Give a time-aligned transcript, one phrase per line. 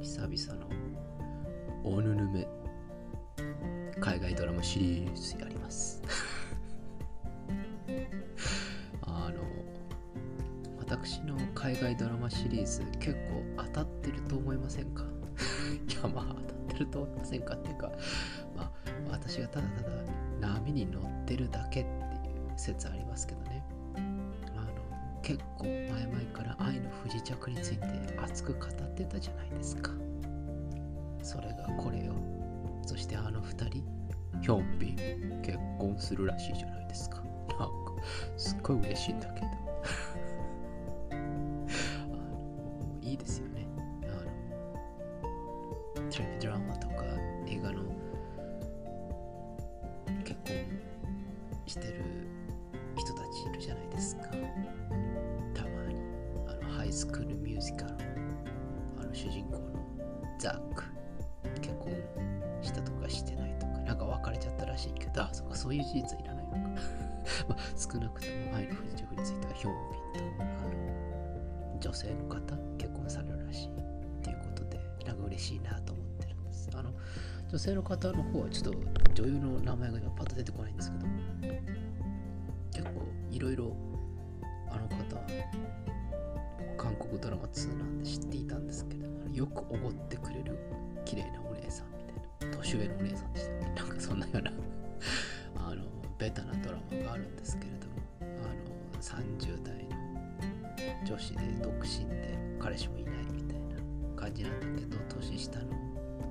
[0.00, 0.68] 久々の
[1.84, 2.46] おぬぬめ
[4.00, 6.02] 海外ドラマシリーズやります。
[9.02, 9.42] あの
[10.78, 15.04] 私の海外ドラマシリーズ結構当たってると思いませんか？
[15.88, 17.92] いやまあ当たってると思いませんかっていうか
[18.56, 18.72] まあ
[19.10, 19.90] 私がただただ
[20.40, 21.88] 波に乗ってるだけって
[22.28, 23.62] いう説ありますけどね。
[25.30, 27.86] 結構前々から愛の不時着について
[28.20, 29.92] 熱く語ってたじゃないですか。
[31.22, 32.14] それがこれよ。
[32.84, 33.84] そしてあの二人
[34.42, 37.22] ヒョンビン結婚するらしいじゃないですか。
[37.50, 37.68] なんか
[38.36, 39.46] すっごい嬉しいんだけど。
[41.12, 43.68] あのいいですよね。
[44.02, 44.06] あ
[46.00, 47.04] のテレビドラマとか
[47.46, 47.84] 映画の
[50.24, 50.56] 結婚
[51.66, 52.04] してる
[52.96, 54.22] 人たちいるじゃないですか。
[57.00, 57.94] スクールミュージカル
[59.00, 59.60] あの主人公の
[60.38, 60.84] ザック。
[61.62, 61.96] 結婚
[62.60, 63.72] したとかしてないとか。
[63.78, 66.58] なんか別れちゃったらしいけどあそかそういう事実はいらないのか。
[67.48, 73.72] まあ少なくとも愛の不時着についてはヒョンビンとあの女性の方結婚されるらしいっ
[74.20, 76.68] ていうことでなんか嬉しいなと思ってるんです。
[76.74, 76.92] あの
[77.48, 78.78] 女性の方の方はちょっと
[79.14, 81.06] 女優の名前が今パッと出てこないんですけど
[82.72, 83.74] 結構いろいろ
[84.68, 85.16] あの方
[87.10, 90.56] 国ドラマ2なんで知っていたんですけどよくおごってくれる
[91.04, 94.52] 綺麗なお姉さんみたいな年上のお姉さんでしたねなんかそんなような
[95.68, 95.82] あの
[96.18, 103.76] ベタなドラマがあるんですけれどもあの30代の女子で独身で彼氏もいないみたいな
[104.14, 105.64] 感じなんだけど年下の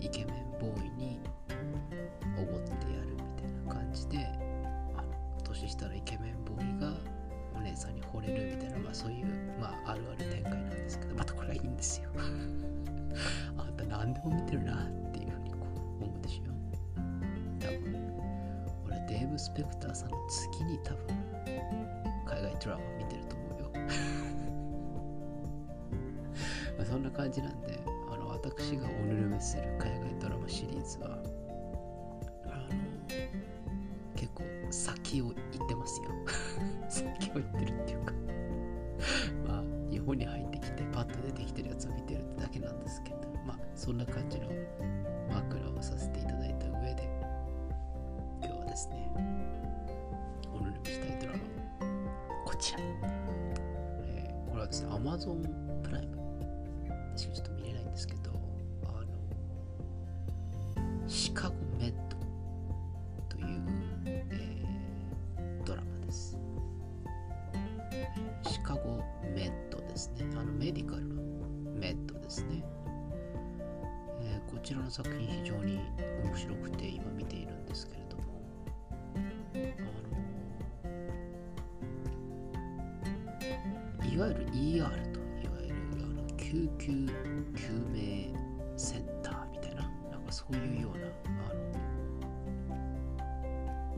[0.00, 1.20] イケメンボーイに
[2.38, 4.24] おごってやるみたいな感じで
[4.96, 6.94] あの年下のイケメンボーイが
[7.56, 9.26] お姉さんに惚れるみたいな、まあ、そういう、
[14.28, 14.76] 見てるなっ
[15.12, 15.58] ていうふうにこ
[16.00, 16.42] う思うでしょ
[17.58, 18.12] 多分。
[18.86, 21.06] 俺デーブ・スペクターさんの次に多分
[22.26, 23.70] 海外ドラマ見てると思うよ。
[26.76, 27.80] まあそんな感じなんで
[28.12, 31.18] あの私がおぬるめする海外ドラマシリーズは
[32.46, 32.68] あの
[34.16, 35.36] 結構先を行っ
[35.68, 36.10] てますよ。
[36.88, 38.12] 先を行ってるっていうか。
[39.46, 43.29] まあ日本に入ってきてパッと出てきてるやつを見てるだけなんですけど。
[43.46, 44.48] まあそんな感じの
[45.32, 47.08] 枕をさせていただいた上で
[48.42, 49.10] 今日はですね
[50.54, 51.38] おぬるめしたいドラマ
[52.44, 55.42] こちら、えーこれはですね Amazon
[55.82, 56.16] プライム
[57.16, 58.30] しかちょっと見れないんですけど
[58.84, 59.06] あの
[61.08, 62.16] シカゴメッド
[63.28, 63.62] という、
[64.06, 66.36] えードラマです。
[68.42, 69.02] シカゴ
[69.34, 70.26] メッドですね。
[70.32, 71.22] あのメディカルの
[71.74, 72.64] メッドですね、
[74.70, 75.80] ちらの作品非常に
[76.22, 78.22] 面白くて今見ているんですけれども。
[83.98, 84.86] あのいわゆる ER といわ
[85.60, 87.10] ゆるあの救急救
[87.92, 88.32] 命
[88.76, 91.60] センターみたいななんかそういうようなあの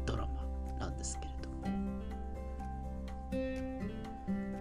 [0.07, 0.43] ドラマ
[0.79, 1.69] なんですけれども。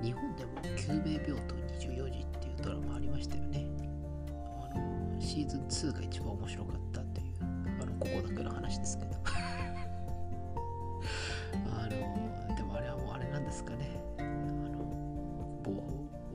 [0.03, 3.70] 日本でも救命病棟24時っていうドラマありましたよね。
[5.31, 7.35] シーズン2が一番面白かったという
[7.81, 9.11] あのここだけの話ですけど。
[11.71, 11.87] あ
[12.49, 14.03] のでもあれはもうあれなんですかね。
[14.17, 14.83] あの
[15.63, 15.71] 某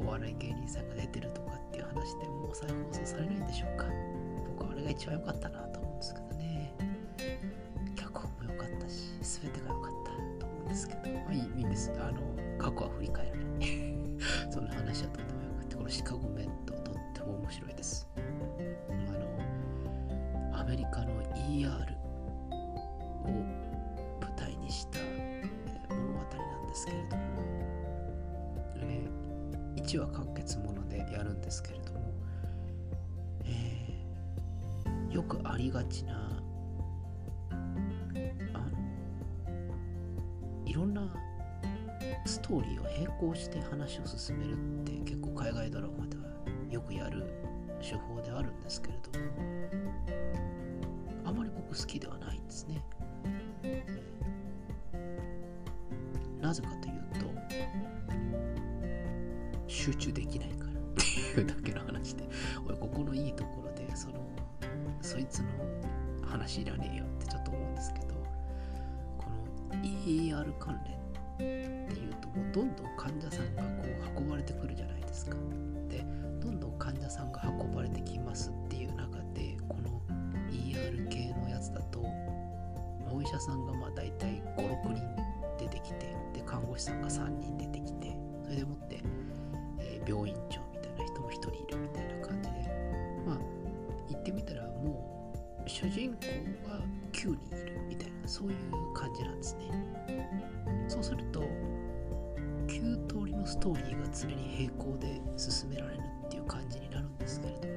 [0.02, 3.84] お笑い芸人さんが出てるとかっていう話でもう再放送されないんでしょうか。
[4.48, 6.74] 僕はあれが一番良かったなと思うんですけどね。
[7.96, 11.00] 脚本も良かったし全てが良かったと思うんですけど。
[11.02, 11.92] まあいいいいんです。
[12.00, 12.22] あの
[12.56, 13.46] 過去は振り返らない。
[14.50, 18.08] そんな話はとってもよくてこのシカゴメットとっても面白いです
[20.66, 21.71] メリカの ER
[23.25, 23.28] を
[24.20, 24.99] 舞台にした、
[25.94, 27.23] 物語なんですけれども、
[28.76, 29.08] え
[29.76, 32.12] 1話完結ものでやるんですけれども、
[33.44, 33.87] えー
[35.17, 36.14] よくありがちな
[37.50, 37.55] あ
[38.58, 38.75] の
[40.67, 41.11] いろんな
[42.26, 46.25] ストーリーを並行して話を進めるって結構海外ドラマでは
[46.70, 47.32] よくやる
[47.81, 49.56] 手法であるんですけれども
[51.76, 52.82] 好きではないんですね。
[56.40, 57.26] なぜかというと
[59.67, 62.28] 集中できないからっていうだけの話で
[62.67, 64.14] 俺ここのいいところでその
[65.02, 65.49] そいつの
[66.25, 68.06] 話いらねえよってちょっと思うんですけど
[69.19, 69.26] こ
[69.70, 70.96] の ER 関連
[71.34, 75.37] っていうともうどんどん患者さんがこう運ばれてくるじゃないですか。
[75.88, 76.05] で
[76.40, 79.25] どんどん患者さんが運ばれてきますっていう中で
[83.26, 85.02] 医者さんがまあ大体56人
[85.58, 89.00] 出てきてで看護師さんが3人出てきてそれでもって、
[89.81, 92.56] えー、病院長みたいな人も1人いるみたいな感じで。
[93.26, 93.38] まあ
[94.08, 95.32] 言ってみたらも
[95.67, 96.78] う主人公が
[97.12, 99.62] 9人いるみたいなそういう感じなんですね。
[100.87, 101.40] そうすると
[102.69, 107.75] 9通りのストーリーが常に並行で進められるっていう感じになるんですけれども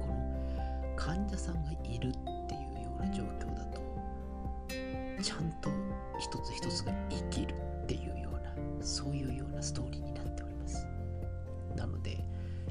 [0.00, 2.12] この患者さんがいるっ
[2.46, 3.80] ていうような状況だと
[5.22, 5.70] ちゃんと
[6.18, 10.86] 一つ一つが生きるっていうようなそういうようなストーリーになっております。
[11.76, 12.24] なので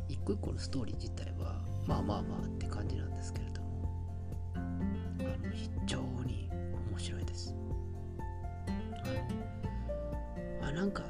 [0.07, 3.67] 一個一個のストーリー自体はまあまあまあって感じなんですけれども
[4.55, 6.49] あの非常に
[6.91, 7.55] 面白いです。
[10.61, 11.03] あのあなんか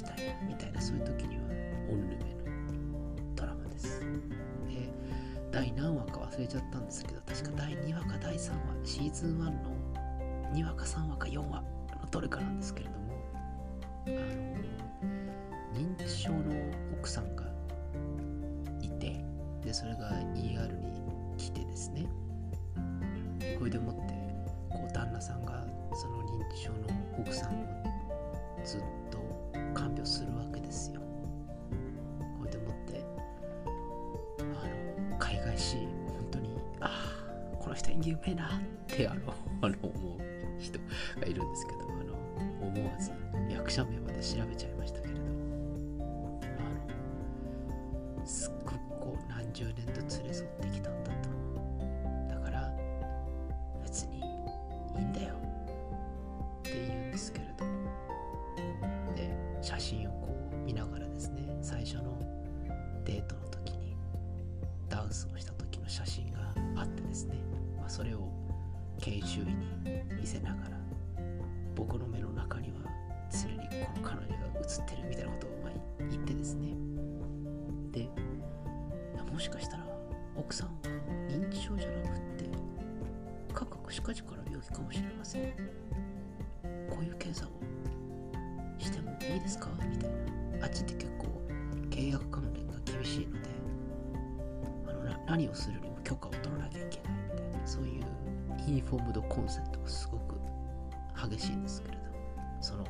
[0.00, 1.42] したいなみたいなそういう時には
[1.90, 4.00] オンルメのドラマです。
[4.00, 4.06] で
[5.52, 9.52] 第何話か忘れちゃったんですけど確か第2話か第3話シーズン1の
[10.54, 11.64] 2話か3話か4話の
[12.10, 12.98] どれかなんですけれども
[14.06, 14.16] あの
[15.74, 16.38] 認知症の
[16.98, 17.44] 奥さんが
[18.80, 19.22] いて
[19.62, 22.06] でそれが ER に来てですね。
[23.58, 24.14] これでもって
[24.70, 26.78] こう旦那さんがその認知症の
[27.18, 27.66] 奥さんを
[28.64, 28.80] ずっ
[29.10, 29.18] と
[29.72, 31.00] 看病するわけですよ。
[32.38, 33.02] これでもって
[34.40, 34.44] あ
[35.10, 35.76] の海外し
[36.08, 36.86] 本当にあ
[37.54, 38.50] あこの人演技うめえなっ
[38.86, 39.32] てあの
[39.62, 40.20] あの思う
[40.58, 40.78] 人
[41.20, 42.14] がいるんですけどあの
[42.66, 43.10] 思わず
[43.48, 45.24] 役者名まで調べちゃいましたけれどあ
[48.20, 51.12] のすっごくこう何十年と連れ添ってきたんだ
[68.00, 68.32] それを
[68.98, 69.54] 研修医に
[70.18, 70.80] 見せながら
[71.76, 72.78] 僕の目の中には
[73.30, 75.70] 常にこの彼女が映ってるみたいなことをま
[76.08, 76.68] 言ってですね。
[77.92, 78.08] で
[79.30, 79.84] もしかしたら
[80.34, 80.72] 奥さんは
[81.28, 82.48] 認知症じゃなくって
[83.52, 85.42] カクカクしかじかの病気かもしれません。
[86.88, 87.50] こういう検査を
[88.78, 89.68] してもいいですか？
[89.86, 90.10] みたい
[90.58, 90.64] な。
[90.64, 91.26] あっちって結構
[91.90, 93.40] 契約関連が厳しいので
[94.88, 97.19] あのな何をするにも許可を取らなきゃいけない。
[97.80, 98.04] そういう
[98.68, 100.38] インフォームドコンセントがすごく
[101.30, 102.02] 激しいんですけれど
[102.60, 102.84] その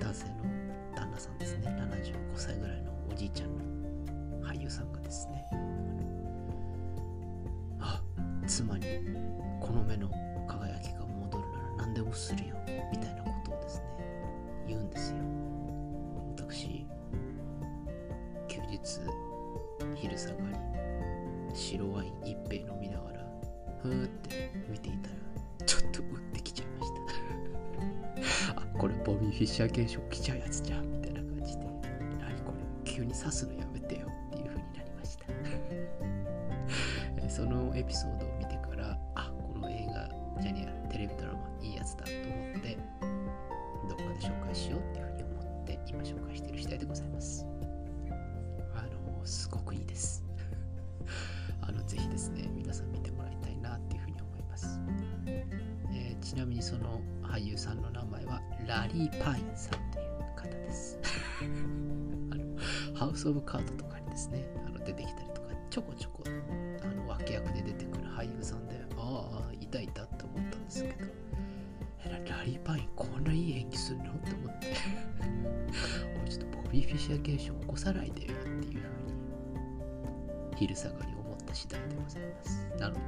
[0.00, 0.34] 男性の
[0.96, 3.56] 旦那さんですね75歳ぐらいのおじいちゃん
[4.40, 5.44] の俳優さんがですね。
[7.80, 8.02] あ
[8.46, 8.86] 妻に
[9.60, 10.08] この目の
[10.48, 12.56] 輝きが戻るなら何でもするよ
[12.90, 13.84] みたいなことをですね
[14.66, 15.18] 言うんですよ。
[16.36, 16.84] 私
[18.48, 18.80] 休日
[19.94, 20.56] 昼下がり
[21.54, 23.17] 白ワイン一杯飲みながら
[23.88, 25.14] ふーって見ていたら
[25.66, 26.92] ちょっと打ってきちゃいまし
[28.54, 28.60] た。
[28.60, 30.90] あこれボビー・フィッシャー現象来ちゃうやつじゃん。
[30.92, 31.22] みたいな。
[31.22, 31.64] 感じで
[32.20, 32.58] 何これ
[32.90, 35.24] 急に刺すのやめてよっていう風になりました。
[37.30, 40.08] そのエピソードを見てからあこの映画
[40.40, 42.24] じゃねえテレビドラマいいやつだと思っ
[42.62, 42.76] て
[43.88, 47.46] どこかで紹介しようっていう風に思って今紹介している次第でございます。
[48.74, 50.24] あのすごくいいです。
[51.62, 53.37] あのぜひですね皆さん見てもらいたい。
[55.90, 60.98] えーちなみにその俳優さんの名前はラリー・パインさんという方です。
[62.30, 66.24] あのハウス・オブ・カードとかにですねあの出てきたりとかちょこちょこ
[66.82, 71.28] あの脇役で出てくる俳優さんでああいたいたって思ったんですけど
[72.38, 74.66] ラリー・パインこんないい演技するのって思って。
[76.22, 79.10] おいちょっとボビー・フィッシャー現象起こさないでよっていうふう
[80.50, 82.66] に昼下がり思った次第でございます。
[82.78, 83.00] なので、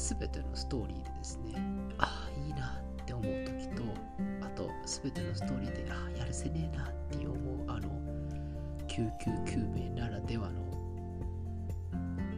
[0.00, 1.52] 全てのストーリーでですね
[1.98, 3.82] ああいいなって思う時と
[4.40, 7.36] あと全てのストーリーでああやるせねえなって思う
[7.68, 7.88] あの
[8.88, 10.62] 救急救命ならではの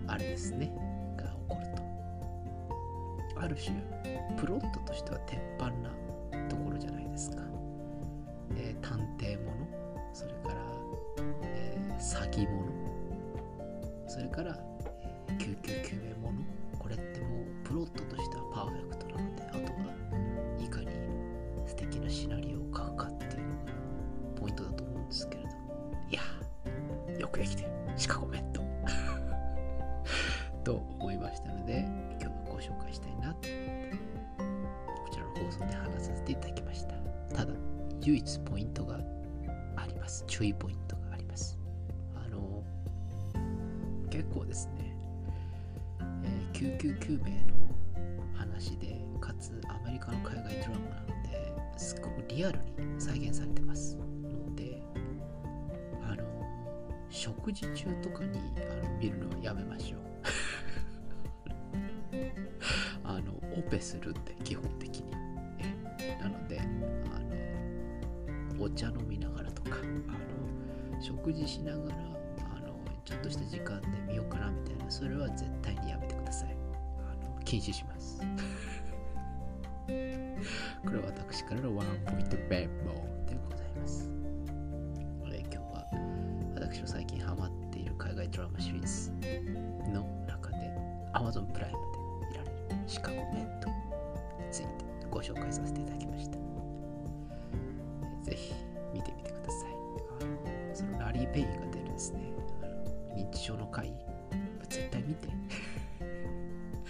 [0.08, 0.72] あれですね
[1.16, 1.82] が起こると。
[3.40, 3.76] ある種
[4.36, 5.90] プロットとしては鉄板な
[6.48, 7.38] ところじゃないですか、
[8.56, 9.66] えー探偵もの
[10.12, 10.54] それから、
[11.42, 12.66] えー詐欺もの
[14.08, 14.58] それから、
[15.38, 16.41] 救急救命もの
[35.58, 36.94] こちらの放送で話させていただきました。
[37.36, 37.52] ただ、
[38.02, 38.98] 唯一ポイントが
[39.76, 40.24] あります。
[40.26, 41.58] 注意ポイントがあります。
[42.14, 42.62] あの、
[44.10, 44.96] 結構ですね、
[46.24, 47.36] えー999名の
[48.34, 53.96] 話で、かつアメリカの海外ドラマなので、すごくリアルに再現されてます。
[53.96, 54.82] ので、
[56.02, 56.24] あの、
[57.10, 60.00] 食事中とかにあの見るのはやめましょう。
[63.04, 64.64] あの、オペするんで、基本
[68.74, 71.96] 茶飲みながらとか、あの、食事しながら、
[72.56, 76.56] あの、ちょっとした時間で見ようかなみたいな、それは絶対にやめてください。
[76.98, 78.20] あの、禁止します。
[80.84, 82.92] これは私からのワンポイントメモ
[83.26, 84.10] でございます。
[85.32, 85.86] え今日は
[86.54, 89.10] 私の最近ハマっている海外ドラマシリーズ
[89.90, 90.56] の中で
[91.14, 91.78] Amazon プライム
[92.22, 92.54] で見られる
[92.86, 93.74] シカゴメントに
[94.50, 94.68] ついて
[95.10, 96.51] ご紹介させていただきました。
[98.22, 98.54] ぜひ
[98.92, 99.72] 見てみてください。
[100.74, 102.20] そのラリー・ペイが出るですね、
[103.16, 103.92] 認知症の回、
[104.68, 105.28] 絶対見て。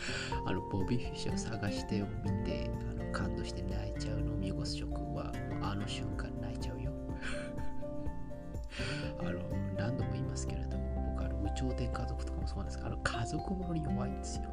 [0.45, 6.91] あのボビー・フィッシュを探してを見てあの感動して泣いちゃうのを見越す諸君はもうあの瞬間泣いちゃうよ
[9.21, 9.33] あの
[9.77, 14.51] 何度も言いますけれども僕あの無頂天家族とかもそうなんですがあの家族ものに弱いんですよ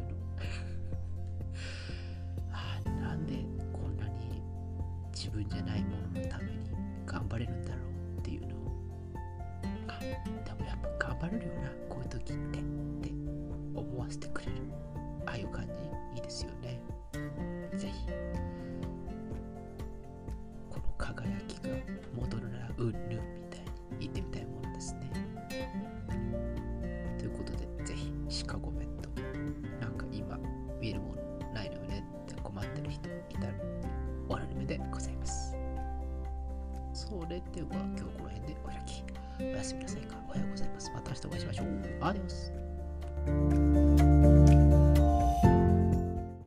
[0.00, 0.16] いうの
[2.52, 3.34] あなんで
[3.72, 4.42] こんなに
[5.14, 6.58] 自分じゃないもののために
[7.06, 7.78] 頑張れるんだろ
[8.16, 8.50] うっていうのを
[9.88, 10.06] あで
[10.58, 12.62] もやっぱ頑張れるよなこういう時ってっ
[13.02, 13.10] て
[13.74, 14.52] 思わせてくれる
[15.26, 15.72] ああいう感じ
[16.14, 16.80] いいですよね。
[17.76, 18.06] ぜひ。
[20.70, 21.70] この輝きが
[37.52, 39.02] では今日この辺でお開き。
[39.40, 40.16] おやすみなさいか。
[40.28, 40.90] おはようございます。
[40.94, 41.66] また明日お会いしましょう。
[42.00, 42.28] アディオ
[44.46, 44.49] ス。